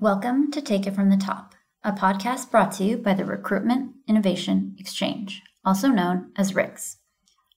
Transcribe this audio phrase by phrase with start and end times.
[0.00, 3.96] Welcome to Take It From the Top, a podcast brought to you by the Recruitment
[4.06, 6.98] Innovation Exchange, also known as RIX.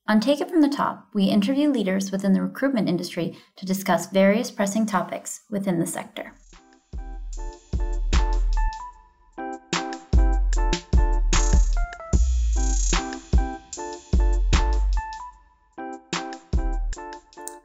[0.08, 4.08] On Take It From the Top, we interview leaders within the recruitment industry to discuss
[4.08, 6.34] various pressing topics within the sector.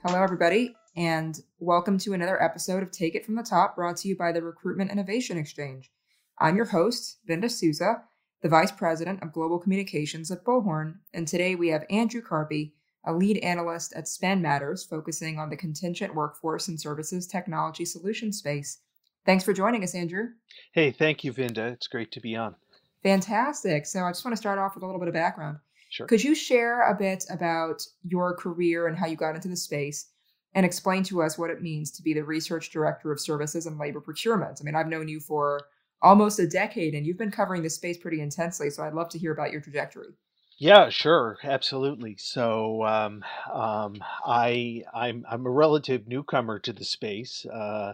[0.05, 4.09] Hello, everybody, and welcome to another episode of Take It From the Top, brought to
[4.09, 5.93] you by the Recruitment Innovation Exchange.
[6.39, 8.05] I'm your host, Vinda Souza,
[8.41, 12.73] the Vice President of Global Communications at Bullhorn, and today we have Andrew Karpie,
[13.05, 18.33] a lead analyst at Spend Matters, focusing on the contingent workforce and services technology solution
[18.33, 18.79] space.
[19.27, 20.29] Thanks for joining us, Andrew.
[20.73, 21.73] Hey, thank you, Vinda.
[21.73, 22.55] It's great to be on.
[23.03, 23.85] Fantastic.
[23.85, 25.59] So I just want to start off with a little bit of background.
[25.91, 26.07] Sure.
[26.07, 30.07] Could you share a bit about your career and how you got into the space
[30.57, 33.79] and explain to us what it means to be the research director of services and
[33.79, 34.59] labor procurement?
[34.61, 35.61] I mean, I've known you for
[36.03, 39.19] almost a decade and you've been covering this space pretty intensely, so I'd love to
[39.19, 40.15] hear about your trajectory.
[40.59, 42.17] Yeah, sure, absolutely.
[42.17, 47.45] So um, um, I I'm I'm a relative newcomer to the space.
[47.45, 47.93] Uh,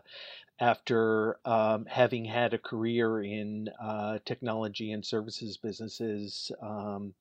[0.61, 7.15] after um, having had a career in uh, technology and services businesses um,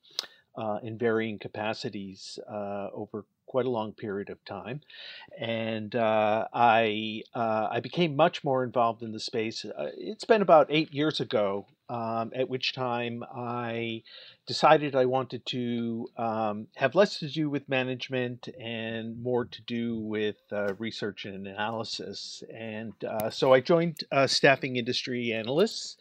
[0.55, 4.79] uh, in varying capacities uh, over quite a long period of time,
[5.37, 9.65] and uh, I uh, I became much more involved in the space.
[9.65, 14.03] Uh, it's been about eight years ago, um, at which time I
[14.47, 19.99] decided I wanted to um, have less to do with management and more to do
[19.99, 22.43] with uh, research and analysis.
[22.53, 25.97] And uh, so I joined uh, Staffing Industry Analysts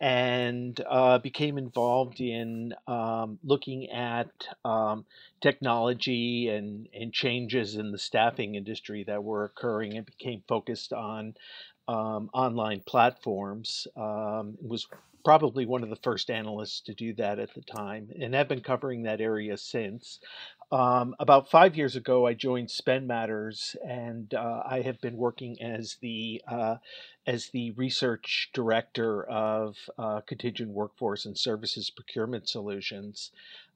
[0.00, 4.30] and uh, became involved in um, looking at
[4.64, 5.04] um,
[5.40, 11.34] technology and, and changes in the staffing industry that were occurring and became focused on
[11.88, 13.86] um, online platforms.
[13.96, 14.86] Um, was
[15.24, 18.60] probably one of the first analysts to do that at the time and have been
[18.60, 20.20] covering that area since.
[20.72, 25.62] Um, about five years ago, I joined Spend Matters, and uh, I have been working
[25.62, 26.76] as the uh,
[27.24, 33.30] as the research director of uh, contingent workforce and services procurement solutions.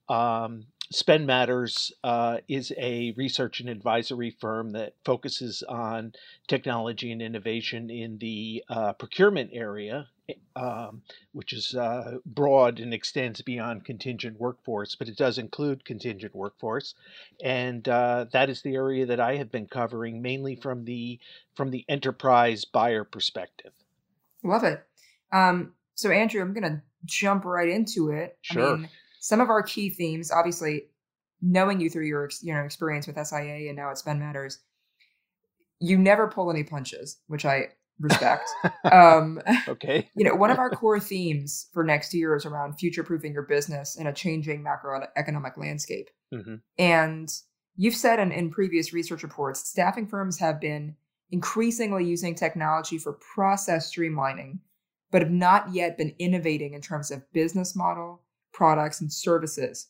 [0.08, 6.14] Um, Spend Matters uh, is a research and advisory firm that focuses on
[6.48, 10.08] technology and innovation in the uh, procurement area,
[10.56, 11.02] um,
[11.32, 16.94] which is uh, broad and extends beyond contingent workforce, but it does include contingent workforce,
[17.42, 21.18] and uh, that is the area that I have been covering mainly from the
[21.54, 23.72] from the enterprise buyer perspective.
[24.42, 24.82] Love it.
[25.32, 28.38] Um, so, Andrew, I'm going to jump right into it.
[28.42, 28.74] Sure.
[28.74, 28.88] I mean,
[29.20, 30.84] some of our key themes, obviously,
[31.42, 34.60] knowing you through your you know experience with SIA and now at Spend Matters,
[35.78, 37.68] you never pull any punches, which I
[38.00, 38.48] respect.
[38.92, 40.08] um, okay.
[40.16, 43.42] you know, one of our core themes for next year is around future proofing your
[43.42, 46.08] business in a changing macroeconomic landscape.
[46.32, 46.56] Mm-hmm.
[46.78, 47.32] And
[47.76, 50.96] you've said in, in previous research reports, staffing firms have been
[51.30, 54.58] increasingly using technology for process streamlining,
[55.10, 58.22] but have not yet been innovating in terms of business model,
[58.52, 59.88] products, and services.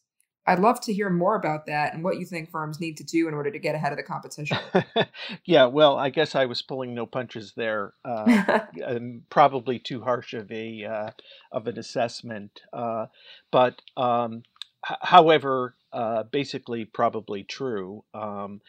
[0.51, 3.29] I'd love to hear more about that and what you think firms need to do
[3.29, 4.59] in order to get ahead of the competition.
[5.45, 7.95] yeah, well, I guess I was pulling no punches there.
[8.05, 8.61] Uh,
[9.31, 11.11] probably too harsh of a uh,
[11.53, 13.07] of an assessment, uh,
[13.53, 14.43] but um,
[14.91, 18.05] h- however, uh, basically probably true.
[18.13, 18.61] Um,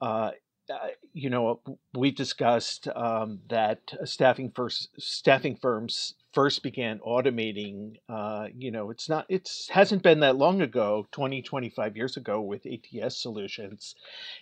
[0.00, 0.30] uh,
[0.72, 1.60] uh, you know,
[1.94, 7.96] we've discussed um, that staffing first staffing firms first began automating.
[8.08, 12.40] Uh, you know, it's not it's hasn't been that long ago, 20, 25 years ago,
[12.40, 13.94] with ATS solutions,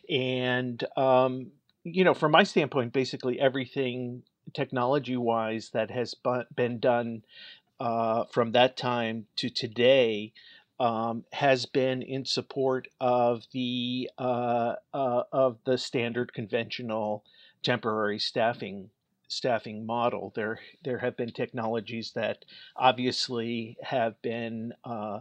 [0.09, 1.53] and um,
[1.85, 4.23] you know, from my standpoint, basically everything
[4.55, 6.15] technology wise that has
[6.55, 7.23] been done
[7.81, 10.33] uh, from that time to today
[10.81, 17.25] um, has been in support of the uh, uh, of the standard conventional
[17.63, 18.91] temporary staffing
[19.33, 20.33] staffing model.
[20.35, 22.45] There there have been technologies that
[22.77, 25.21] obviously have been uh,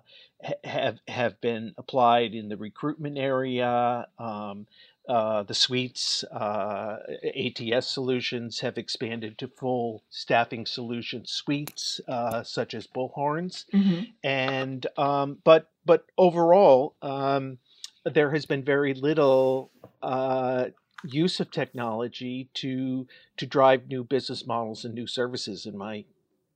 [0.63, 4.08] have have been applied in the recruitment area.
[4.19, 4.68] Um,
[5.10, 6.98] uh, the suites uh,
[7.36, 14.04] ATS solutions have expanded to full staffing solution suites, uh, such as Bullhorns, mm-hmm.
[14.24, 17.58] and um, but but overall, um,
[18.06, 19.72] there has been very little
[20.04, 20.66] uh,
[21.03, 23.07] use of technology to
[23.38, 25.65] to drive new business models and new services.
[25.65, 26.06] In my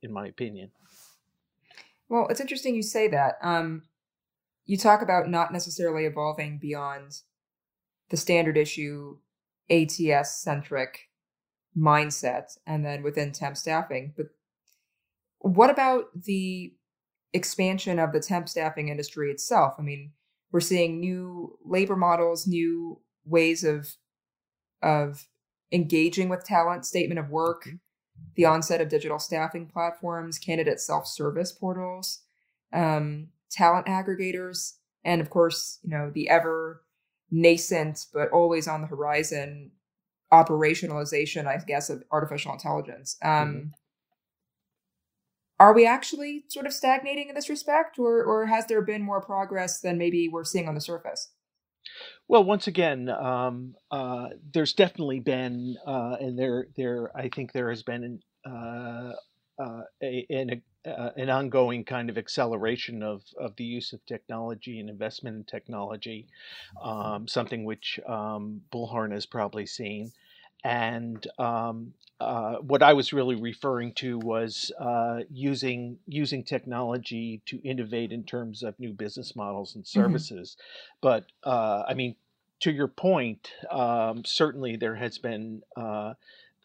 [0.01, 0.71] in my opinion.
[2.07, 3.36] Well, it's interesting you say that.
[3.42, 3.83] Um,
[4.65, 7.21] you talk about not necessarily evolving beyond
[8.09, 9.18] the standard issue
[9.69, 11.09] ATS centric
[11.77, 14.13] mindset and then within temp staffing.
[14.15, 14.27] But
[15.39, 16.74] what about the
[17.33, 19.74] expansion of the temp staffing industry itself?
[19.77, 20.12] I mean,
[20.51, 23.95] we're seeing new labor models, new ways of
[24.86, 25.28] of
[25.72, 27.78] engaging with talent, statement of work, mm-hmm.
[28.36, 32.22] the onset of digital staffing platforms, candidate self-service portals,
[32.72, 34.74] um, talent aggregators,
[35.04, 36.84] and of course, you know, the ever
[37.32, 39.72] nascent but always on the horizon
[40.32, 43.18] operationalization, I guess, of artificial intelligence.
[43.24, 43.68] Um, mm-hmm.
[45.60, 49.22] Are we actually sort of stagnating in this respect, or or has there been more
[49.22, 51.31] progress than maybe we're seeing on the surface?
[52.28, 57.70] Well, once again, um, uh, there's definitely been, uh, and there, there, I think there
[57.70, 59.14] has been uh,
[59.58, 64.80] uh a, an, uh, an ongoing kind of acceleration of, of the use of technology
[64.80, 66.28] and investment in technology,
[66.82, 70.12] um, something which um, Bullhorn has probably seen.
[70.66, 77.62] And um, uh, what I was really referring to was uh, using using technology to
[77.64, 80.00] innovate in terms of new business models and mm-hmm.
[80.00, 80.58] services.
[80.58, 80.98] Mm-hmm.
[81.02, 82.16] But uh, I mean,
[82.62, 86.16] to your point, um, certainly there has been uh,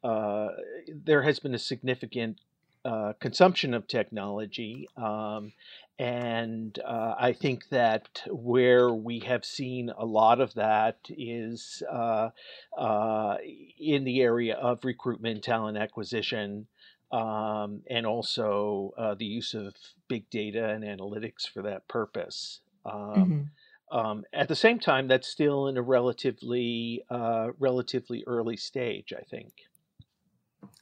[0.02, 0.48] uh,
[0.88, 2.38] there has been a significant
[2.86, 4.88] uh, consumption of technology.
[4.96, 5.52] Um,
[6.00, 12.30] and uh, I think that where we have seen a lot of that is uh,
[12.78, 13.36] uh,
[13.78, 16.68] in the area of recruitment, talent acquisition,
[17.12, 19.74] um, and also uh, the use of
[20.08, 22.60] big data and analytics for that purpose.
[22.86, 23.52] Um,
[23.92, 23.98] mm-hmm.
[23.98, 29.24] um, at the same time, that's still in a relatively uh, relatively early stage, I
[29.24, 29.52] think.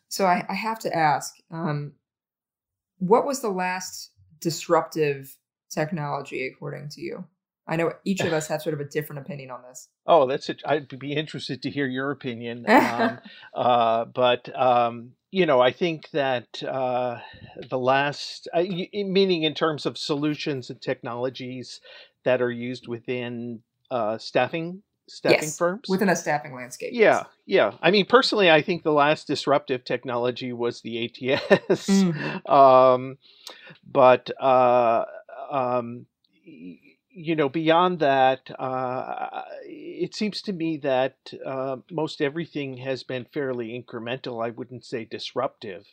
[0.08, 1.94] So I, I have to ask, um,
[2.98, 5.36] what was the last disruptive
[5.70, 7.24] technology according to you?
[7.66, 9.88] I know each of us have sort of a different opinion on this.
[10.10, 10.62] Oh, that's it.
[10.64, 12.64] I'd be interested to hear your opinion.
[12.66, 13.18] Um,
[13.54, 17.18] uh, but um, you know, I think that uh,
[17.68, 21.82] the last, uh, meaning in terms of solutions and technologies
[22.24, 23.60] that are used within
[23.90, 26.90] uh, staffing staffing yes, firms within a staffing landscape.
[26.92, 27.26] Yeah, yes.
[27.46, 27.72] yeah.
[27.82, 31.86] I mean, personally, I think the last disruptive technology was the ATS.
[31.86, 32.50] Mm-hmm.
[32.52, 33.18] um,
[33.90, 35.04] but uh,
[35.50, 36.06] um,
[36.44, 43.26] you know, beyond that, uh, it seems to me that uh, most everything has been
[43.32, 44.44] fairly incremental.
[44.44, 45.86] I wouldn't say disruptive.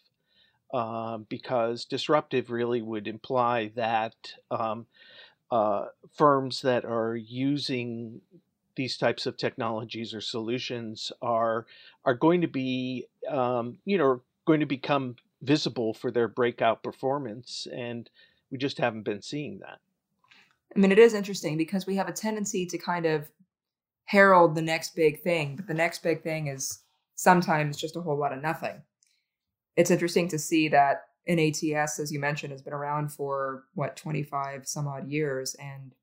[0.74, 4.16] Um, because disruptive really would imply that
[4.52, 4.88] um,
[5.52, 5.86] uh,
[6.18, 8.20] firms that are using
[8.76, 11.66] these types of technologies or solutions are
[12.04, 17.68] are going to be um, you know going to become visible for their breakout performance
[17.74, 18.10] and
[18.52, 19.80] we just haven't been seeing that.
[20.76, 23.30] I mean it is interesting because we have a tendency to kind of
[24.06, 26.80] herald the next big thing but the next big thing is
[27.16, 28.82] sometimes just a whole lot of nothing.
[29.76, 33.96] It's interesting to see that an ats as you mentioned has been around for what
[33.96, 35.96] 25 some odd years and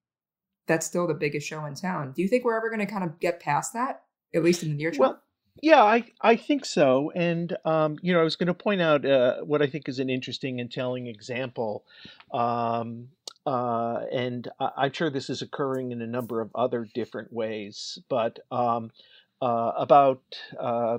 [0.72, 2.12] that's still the biggest show in town.
[2.12, 4.02] Do you think we're ever going to kind of get past that,
[4.34, 5.00] at least in the near term?
[5.00, 5.22] Well,
[5.60, 7.12] yeah, I I think so.
[7.14, 9.98] And um, you know, I was going to point out uh, what I think is
[9.98, 11.84] an interesting and telling example.
[12.32, 13.08] Um,
[13.44, 17.98] uh, and I, am sure this is occurring in a number of other different ways.
[18.08, 18.90] But um,
[19.42, 20.22] uh, about
[20.58, 20.98] uh,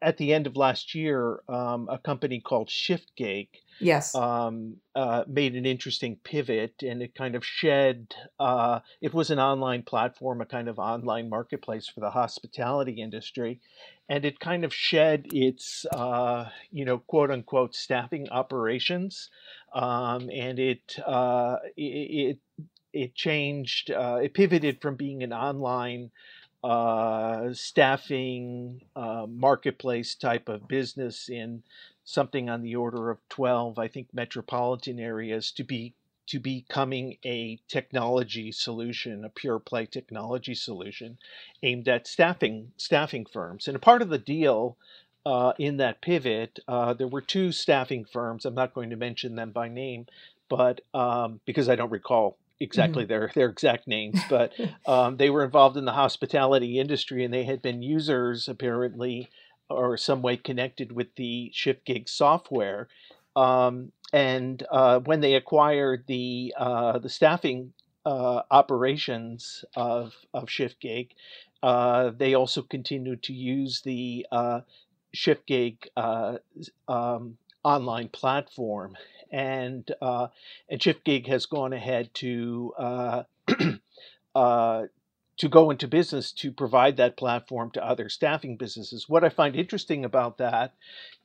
[0.00, 3.48] at the end of last year, um, a company called ShiftGig
[3.80, 4.14] yes.
[4.14, 9.38] um, uh, made an interesting pivot and it kind of shed uh, it was an
[9.38, 13.60] online platform a kind of online marketplace for the hospitality industry
[14.08, 19.30] and it kind of shed its uh, you know quote unquote staffing operations
[19.74, 22.38] um, and it, uh, it
[22.92, 26.10] it changed uh, it pivoted from being an online
[26.64, 31.62] uh, staffing uh, marketplace type of business in
[32.08, 35.92] something on the order of 12 i think metropolitan areas to be
[36.26, 41.18] to becoming a technology solution a pure play technology solution
[41.62, 44.76] aimed at staffing staffing firms and a part of the deal
[45.26, 49.34] uh, in that pivot uh, there were two staffing firms i'm not going to mention
[49.34, 50.06] them by name
[50.48, 53.10] but um, because i don't recall exactly mm-hmm.
[53.10, 54.52] their their exact names, but
[54.86, 59.28] um, they were involved in the hospitality industry and they had been users apparently
[59.70, 62.88] or some way connected with the ShiftGig software.
[63.36, 67.72] Um, and uh, when they acquired the uh, the staffing
[68.06, 71.10] uh, operations of of ShiftGig,
[71.62, 74.60] uh, they also continued to use the uh,
[75.14, 76.38] ShiftGig uh,
[76.88, 78.96] um, online platform
[79.30, 80.28] and uh,
[80.70, 83.24] and ShiftGig has gone ahead to
[85.38, 89.08] to go into business to provide that platform to other staffing businesses.
[89.08, 90.74] What I find interesting about that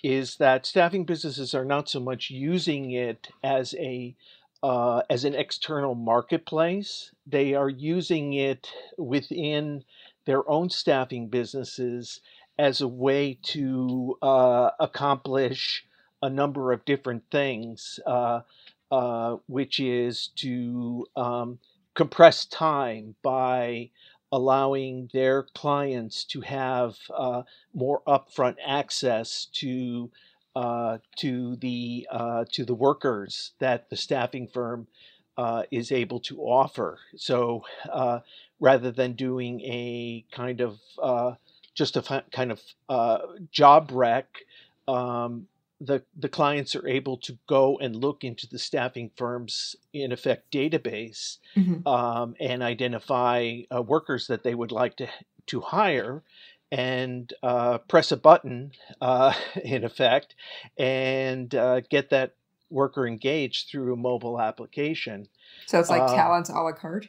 [0.03, 4.15] is that staffing businesses are not so much using it as a
[4.61, 7.11] uh, as an external marketplace.
[7.27, 9.83] They are using it within
[10.25, 12.21] their own staffing businesses
[12.57, 15.85] as a way to uh, accomplish
[16.21, 18.41] a number of different things, uh,
[18.89, 21.59] uh, which is to um,
[21.95, 23.89] compress time by
[24.31, 30.09] allowing their clients to have uh, more upfront access to
[30.55, 34.87] uh, to the uh, to the workers that the staffing firm
[35.37, 36.99] uh, is able to offer.
[37.15, 38.19] So uh,
[38.59, 41.33] rather than doing a kind of uh,
[41.75, 42.61] just a kind of
[43.51, 44.25] job req,
[44.87, 45.47] um,
[45.83, 50.51] the the clients are able to go and look into the staffing firm's in effect
[50.51, 51.87] database Mhm.
[51.87, 55.07] um, and identify uh, workers that they would like to
[55.47, 56.23] to hire
[56.71, 58.71] and uh, press a button
[59.01, 59.33] uh,
[59.65, 60.35] in effect
[60.77, 62.35] and uh, get that
[62.71, 65.27] worker engaged through a mobile application
[65.67, 67.07] So it's like uh, talent a la carte.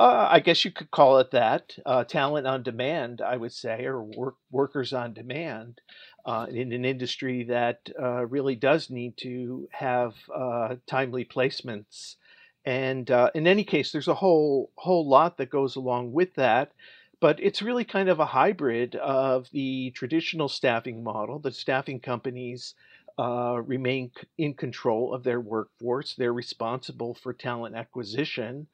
[0.00, 1.76] Uh, I guess you could call it that.
[1.84, 5.80] Uh, talent on demand, I would say, or work, workers on demand
[6.24, 12.16] uh, in an industry that uh, really does need to have uh, timely placements.
[12.64, 16.72] And uh, in any case, there's a whole whole lot that goes along with that.
[17.20, 21.40] But it's really kind of a hybrid of the traditional staffing model.
[21.40, 22.74] The staffing companies
[23.18, 26.14] uh, remain in control of their workforce.
[26.14, 28.68] They're responsible for talent acquisition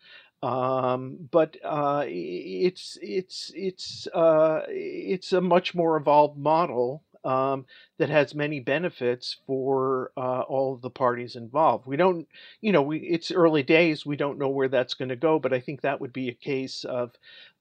[0.44, 7.64] um, but uh, it's it's it's uh, it's a much more evolved model um,
[7.96, 11.86] that has many benefits for uh, all of the parties involved.
[11.86, 12.28] We don't,
[12.60, 14.04] you know, we it's early days.
[14.04, 16.34] We don't know where that's going to go, but I think that would be a
[16.34, 17.12] case of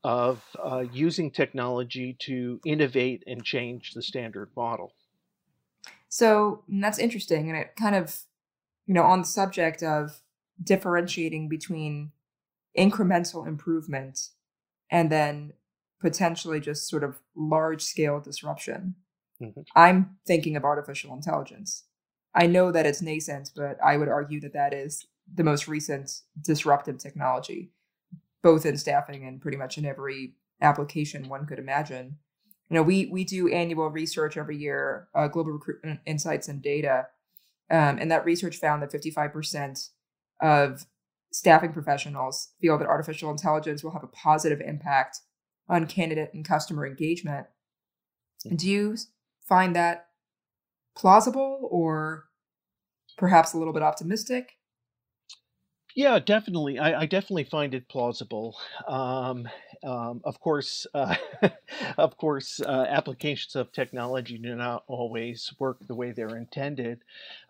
[0.03, 4.91] of uh, using technology to innovate and change the standard model.
[6.09, 8.23] So mm, that's interesting, and it kind of,
[8.85, 10.19] you know, on the subject of
[10.61, 12.11] differentiating between
[12.77, 14.29] incremental improvement
[14.89, 15.53] and then
[16.01, 18.95] potentially just sort of large scale disruption.
[19.41, 19.65] Mhm.
[19.75, 21.85] I'm thinking of artificial intelligence.
[22.35, 26.21] I know that it's nascent, but I would argue that that is the most recent
[26.41, 27.71] disruptive technology,
[28.41, 32.17] both in staffing and pretty much in every application one could imagine.
[32.69, 37.07] You know, we we do annual research every year, uh, global recruitment insights and data,
[37.69, 39.89] um, and that research found that 55%
[40.41, 40.85] of
[41.33, 45.19] staffing professionals feel that artificial intelligence will have a positive impact
[45.67, 47.47] on candidate and customer engagement.
[48.55, 48.95] Do you
[49.41, 50.07] find that
[50.95, 52.25] plausible or
[53.17, 54.57] perhaps a little bit optimistic?
[55.95, 56.79] Yeah, definitely.
[56.79, 58.57] I, I definitely find it plausible.
[58.87, 59.47] Um,
[59.83, 61.15] um, of course, uh,
[61.97, 67.01] of course, uh, applications of technology do not always work the way they're intended,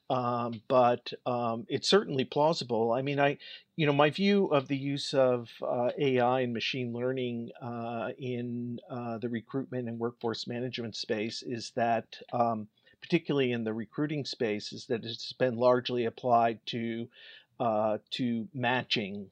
[0.09, 2.91] um, but um, it's certainly plausible.
[2.91, 3.37] I mean, I,
[3.75, 8.79] you know, my view of the use of uh, AI and machine learning uh, in
[8.89, 12.67] uh, the recruitment and workforce management space is that, um,
[13.01, 17.07] particularly in the recruiting space, is that it's been largely applied to
[17.59, 19.29] uh, to matching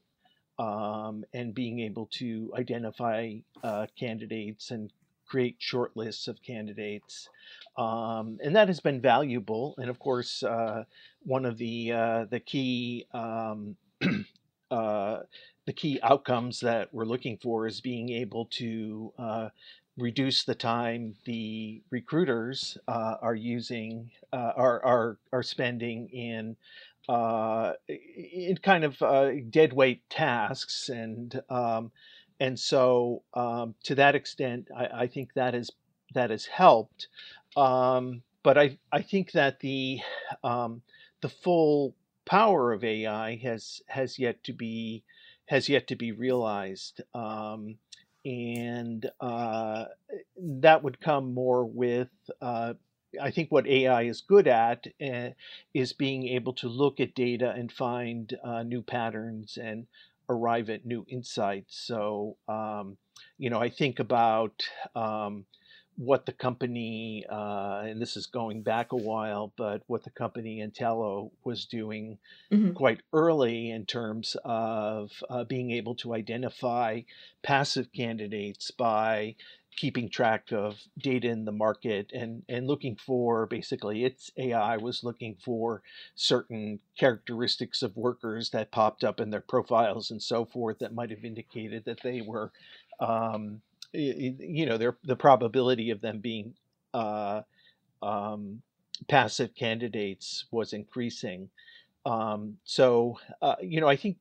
[0.60, 4.92] um, and being able to identify uh, candidates and
[5.32, 7.30] create short lists of candidates.
[7.78, 9.76] Um, and that has been valuable.
[9.78, 10.84] And of course, uh,
[11.24, 13.78] one of the uh, the key um,
[14.72, 15.20] uh,
[15.66, 19.50] the key outcomes that we're looking for is being able to uh,
[19.98, 26.58] reduce the time the recruiters uh, are using are, are are spending in
[27.10, 31.92] uh, in kind of uh, dead weight tasks and um,
[32.42, 35.72] and so um, to that extent I, I think that is
[36.16, 37.10] that has helped.
[37.58, 40.02] Um, but I I think that the
[40.44, 40.84] um,
[41.22, 41.96] the full
[42.26, 45.06] power of AI has has yet to be
[45.48, 47.02] has yet to be realized.
[47.16, 47.78] Um,
[48.26, 49.86] and uh,
[50.38, 52.10] that would come more with
[52.42, 52.76] uh,
[53.22, 55.32] I think what AI is good at uh,
[55.74, 59.88] is being able to look at data and find uh, new patterns and
[60.32, 61.78] arrive at new insights.
[61.86, 62.98] So, um,
[63.38, 64.64] you know, I think about
[64.96, 65.46] um,
[65.98, 70.62] what the company, uh, and this is going back a while, but what the company
[70.66, 72.18] Entelo was doing
[72.52, 72.76] Mhm.
[72.76, 77.02] quite early in terms of uh, being able to identify
[77.44, 79.36] passive candidates by
[79.76, 85.04] keeping track of data in the market and, and looking for basically its AI was
[85.04, 85.82] looking for
[86.16, 91.10] certain characteristics of workers that popped up in their profiles and so forth that might
[91.10, 92.52] have indicated that they were
[93.00, 93.62] um,
[93.94, 96.54] you know, their, the probability of them being
[96.94, 97.42] uh,
[98.02, 98.62] um,
[99.10, 101.50] passive candidates was increasing.
[102.06, 104.18] Um, so, uh, you know, I think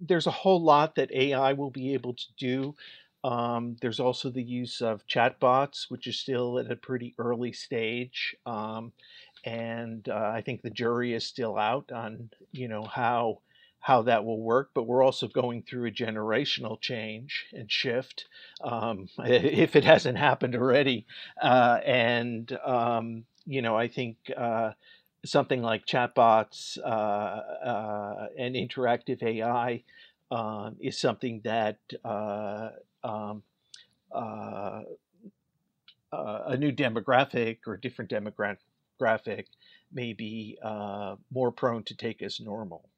[0.00, 2.74] there's a whole lot that AI will be able to do.
[3.22, 8.34] Um, there's also the use of chatbots, which is still at a pretty early stage.
[8.46, 8.92] Um,
[9.44, 13.40] and uh, I think the jury is still out on, you know, how
[13.80, 18.26] how that will work, but we're also going through a generational change and shift,
[18.62, 21.06] um, if it hasn't happened already.
[21.40, 24.72] Uh, and, um, you know, I think uh,
[25.24, 29.82] something like chatbots uh, uh and interactive AI
[30.30, 32.70] um, is something that uh,
[33.04, 33.42] um,
[34.12, 34.82] uh,
[36.12, 39.44] a new demographic or a different demographic
[39.92, 40.58] may be
[41.30, 42.88] more prone to take as normal.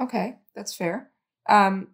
[0.00, 1.10] Okay, that's fair.
[1.48, 1.88] Um,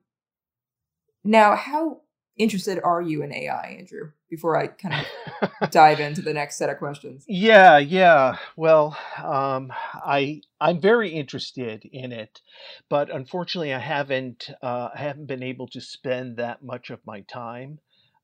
[1.23, 2.03] now, how
[2.37, 4.13] interested are you in AI, Andrew?
[4.35, 5.07] Before I kind
[5.43, 7.25] of dive into the next set of questions.
[7.29, 8.37] Yeah, yeah.
[8.57, 12.41] Well, um, I I'm very interested in it,
[12.89, 17.21] but unfortunately, I haven't uh, I haven't been able to spend that much of my
[17.21, 17.79] time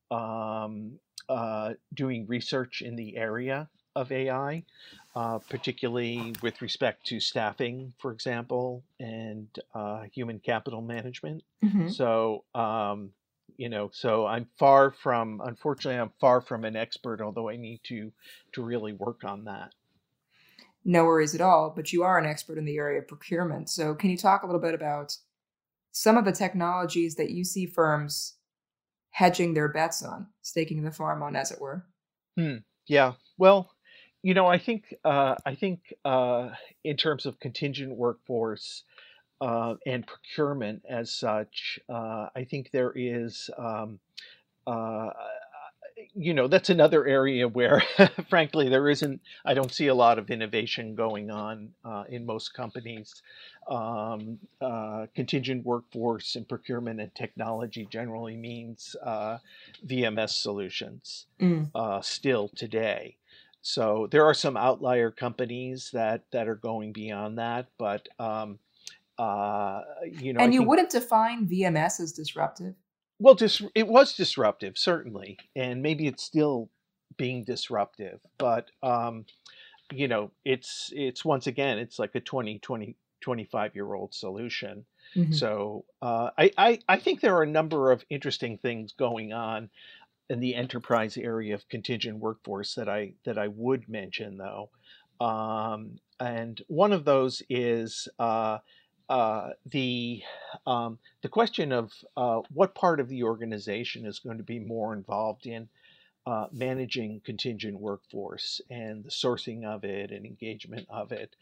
[0.09, 0.99] um,
[1.29, 4.63] uh, doing research in the area of AI
[5.15, 11.43] uh, particularly with respect to staffing, for example, and uh, human capital management.
[11.63, 11.89] Mm-hmm.
[11.89, 13.11] So, um,
[13.57, 17.81] you know, so I'm far from, unfortunately, I'm far from an expert, although I need
[17.85, 18.11] to
[18.53, 19.73] to really work on that.
[20.83, 21.71] No worries at all.
[21.75, 23.69] But you are an expert in the area of procurement.
[23.69, 25.17] So, can you talk a little bit about
[25.91, 28.35] some of the technologies that you see firms
[29.11, 31.85] hedging their bets on, staking the farm on, as it were?
[32.37, 32.57] Hmm.
[32.87, 33.13] Yeah.
[33.37, 33.71] Well,
[34.23, 36.49] you know, I think uh, I think uh,
[36.83, 38.83] in terms of contingent workforce
[39.41, 43.49] uh, and procurement as such, uh, I think there is.
[43.57, 43.99] Um,
[44.67, 45.09] uh,
[46.15, 47.81] you know that's another area where
[48.29, 52.53] frankly there isn't i don't see a lot of innovation going on uh, in most
[52.53, 53.21] companies
[53.69, 59.37] um, uh, contingent workforce and procurement and technology generally means uh,
[59.85, 62.03] vms solutions mm.
[62.03, 63.15] still today
[63.61, 68.57] so there are some outlier companies that that are going beyond that, but um,
[69.21, 72.73] uh, you know, and I you think, wouldn't define VMS as disruptive.
[73.19, 76.71] Well, dis- it was disruptive, certainly, and maybe it's still
[77.17, 79.25] being disruptive, but um,
[79.93, 84.85] you know, it's it's once again, it's like a 20, 20 25 year old solution.
[85.15, 85.33] Mm-hmm.
[85.33, 89.69] So uh, I, I I think there are a number of interesting things going on
[90.31, 94.71] in the enterprise area of contingent workforce that I that I would mention though,
[95.23, 98.57] um, and one of those is uh,
[99.11, 100.23] uh, the
[100.65, 104.93] um, the question of uh, what part of the organization is going to be more
[104.93, 105.67] involved in
[106.25, 111.35] uh, managing contingent workforce and the sourcing of it and engagement of it,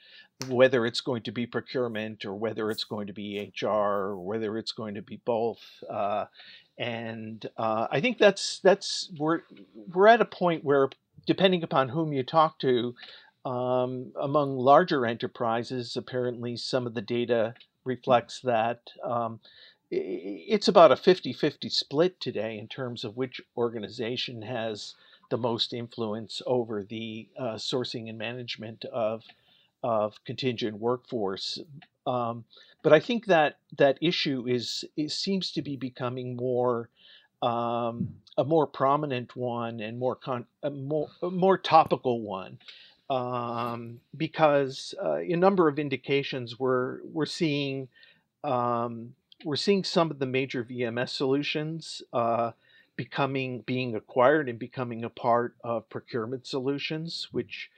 [0.48, 4.58] whether it's going to be procurement or whether it's going to be HR or whether
[4.58, 5.62] it's going to be both.
[5.88, 6.26] Uh,
[6.80, 9.42] and uh, I think that's that's we're
[9.94, 10.90] we're at a point where,
[11.28, 12.96] depending upon whom you talk to,
[13.46, 17.54] um, among larger enterprises, apparently some of the data
[17.86, 19.40] reflects that um,
[19.92, 24.96] it's about a 50-50 split today in terms of which organization has
[25.30, 29.24] the most influence over the uh, sourcing and management of
[29.82, 31.58] of contingent workforce.
[32.06, 32.44] Um,
[32.84, 36.90] but I think that that issue is seems to be becoming more
[37.42, 42.58] um, a more prominent one and more con- a more more topical one
[43.10, 47.88] um, because uh, a number of indications we're we're seeing
[48.44, 49.14] um,
[49.46, 52.52] we're seeing some of the major VMS solutions uh,
[52.96, 57.70] becoming being acquired and becoming a part of procurement solutions, which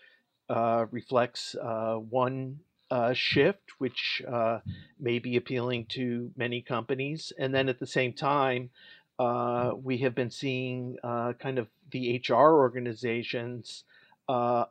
[0.50, 4.60] uh, reflects uh, one uh, shift, which uh,
[5.00, 7.32] may be appealing to many companies.
[7.40, 8.70] And then at the same time,
[9.18, 13.84] uh, we have been seeing uh, kind of the HR organizations
[14.28, 14.66] uh,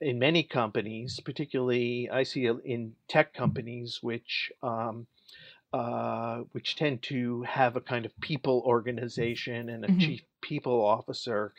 [0.00, 5.06] in many companies, particularly I see in tech companies, which um,
[6.52, 9.98] which tend to have a kind of people organization and a mm-hmm.
[9.98, 11.52] chief people officer.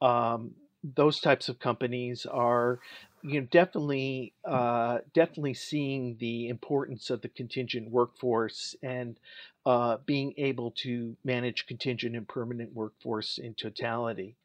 [0.00, 0.52] Um,
[0.94, 2.78] those types of companies are
[3.22, 9.18] you know definitely uh, definitely seeing the importance of the contingent workforce and
[9.66, 14.36] uh, being able to manage contingent and permanent workforce in totality.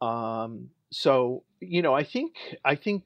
[0.00, 3.02] Um, so you know I think I think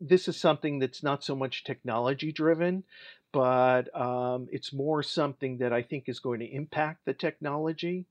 [0.00, 2.84] this is something that's not so much technology driven,
[3.32, 8.06] but um, it's more something that I think is going to impact the technology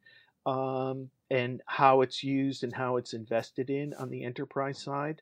[0.45, 5.21] um, and how it's used and how it's invested in on the enterprise side.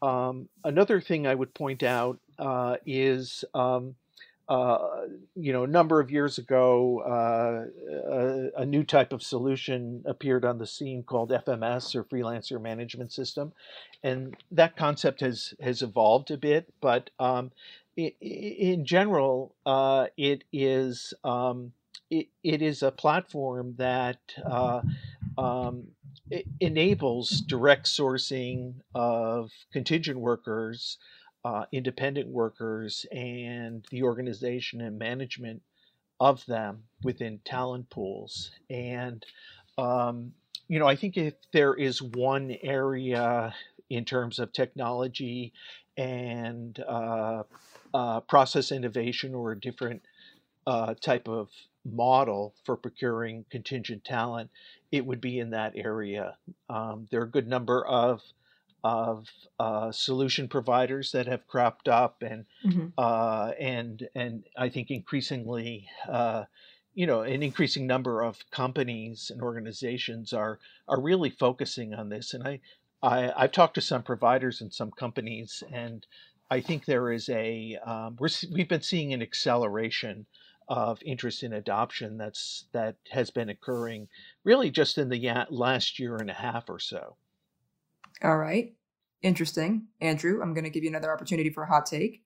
[0.00, 3.96] Um, another thing I would point out uh, is, um,
[4.48, 4.78] uh,
[5.34, 10.42] you know, a number of years ago, uh, a, a, new type of solution appeared
[10.42, 13.52] on the scene called FMS or Freelancer Management System,
[14.02, 16.72] and that concept has has evolved a bit.
[16.80, 17.52] But um,
[17.94, 21.72] it, in general, uh, it is um,
[22.10, 24.80] it, it is a platform that uh,
[25.36, 25.88] um,
[26.60, 30.96] enables direct sourcing of contingent workers,
[31.44, 35.62] uh, independent workers, and the organization and management
[36.20, 38.50] of them within talent pools.
[38.68, 39.24] And,
[39.76, 40.32] um,
[40.66, 43.54] you know, I think if there is one area
[43.88, 45.52] in terms of technology
[45.96, 47.42] and uh,
[47.94, 50.02] uh, process innovation or a different
[50.66, 51.48] uh, type of
[51.84, 54.50] model for procuring contingent talent,
[54.92, 56.36] it would be in that area.
[56.68, 58.20] Um, there are a good number of
[58.84, 59.26] of
[59.58, 62.88] uh, solution providers that have cropped up, and mm-hmm.
[62.96, 66.44] uh, and and I think increasingly, uh,
[66.94, 72.34] you know, an increasing number of companies and organizations are are really focusing on this.
[72.34, 72.60] And I,
[73.02, 76.06] I I've talked to some providers and some companies, and
[76.50, 80.26] I think there is a um, we're we've been seeing an acceleration
[80.68, 84.08] of interest in adoption that's that has been occurring
[84.44, 87.16] really just in the last year and a half or so.
[88.22, 88.74] All right.
[89.22, 89.88] Interesting.
[90.00, 92.22] Andrew, I'm going to give you another opportunity for a hot take.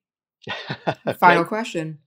[1.18, 1.98] Final question.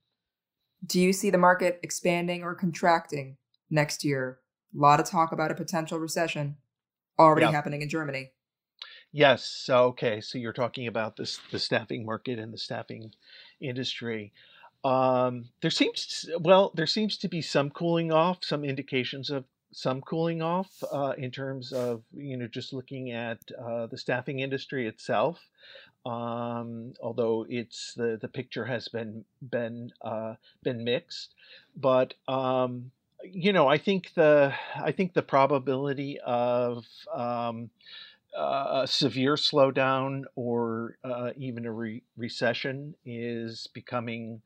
[0.84, 3.36] Do you see the market expanding or contracting
[3.70, 4.38] next year?
[4.74, 6.56] A lot of talk about a potential recession
[7.18, 7.54] already yep.
[7.54, 8.32] happening in Germany.
[9.12, 9.66] Yes.
[9.68, 10.20] Okay.
[10.20, 13.12] So you're talking about this the staffing market and the staffing
[13.60, 14.32] industry.
[14.84, 19.44] Um, there seems well, there seems to be some cooling off, some indications of
[19.76, 24.40] some cooling off uh, in terms of you know just looking at uh, the staffing
[24.40, 25.38] industry itself.
[26.06, 31.34] Um, although it's the the picture has been been uh, been mixed,
[31.76, 32.90] but um,
[33.22, 37.68] you know I think the I think the probability of um,
[38.34, 44.40] a severe slowdown or uh, even a re- recession is becoming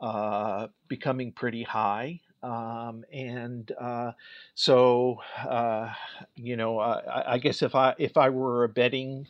[0.00, 2.20] uh, becoming pretty high.
[2.42, 4.12] Um, and uh,
[4.54, 5.92] so, uh,
[6.36, 9.26] you know, I, I, guess if I if I were a betting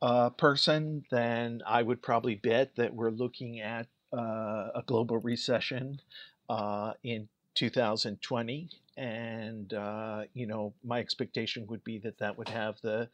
[0.00, 6.00] uh, person, then I would probably bet that we're looking at uh, a global recession
[6.48, 9.72] uh, in 2020, and
[10.32, 13.08] you know, my expectation would be that that would have the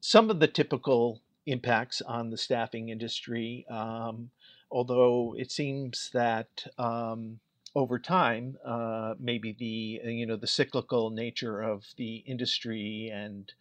[0.00, 3.66] some of the typical impacts on the staffing industry.
[3.68, 4.30] Um,
[4.70, 7.40] although it seems that um,
[7.74, 13.52] over time, uh, maybe the uh, you know the cyclical nature of the industry and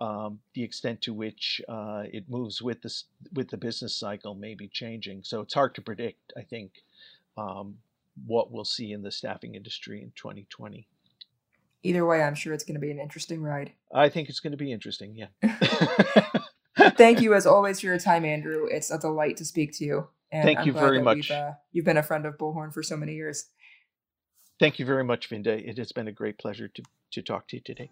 [0.00, 2.92] um, the extent to which uh, it moves with the
[3.32, 5.22] with the business cycle may be changing.
[5.22, 6.32] So it's hard to predict.
[6.36, 6.82] I think
[7.36, 7.76] um,
[8.26, 10.86] what we'll see in the staffing industry in 2020.
[11.84, 13.72] Either way, I'm sure it's going to be an interesting ride.
[13.92, 15.16] I think it's going to be interesting.
[15.16, 15.26] Yeah.
[16.96, 18.66] Thank you, as always, for your time, Andrew.
[18.70, 20.08] It's a delight to speak to you.
[20.30, 21.30] And Thank I'm you very much.
[21.30, 23.46] Uh, you've been a friend of Bullhorn for so many years.
[24.58, 25.48] Thank you very much, Vinda.
[25.48, 27.90] It has been a great pleasure to, to talk to you today.